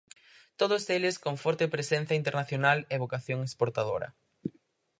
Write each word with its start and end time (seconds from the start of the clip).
Todos 0.59 0.83
eles 0.95 1.15
con 1.23 1.35
forte 1.43 1.65
presenza 1.75 2.13
internacional 2.21 2.79
e 2.93 2.95
vocación 3.03 3.39
exportadora. 3.47 4.09